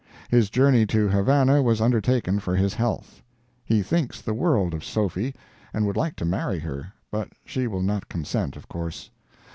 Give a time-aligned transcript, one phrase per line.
[0.29, 3.21] His journey to Havana was undertaken for his health.
[3.63, 5.35] He thinks the world of Sophy,
[5.75, 9.11] and would like to marry her, but she will not consent, of course.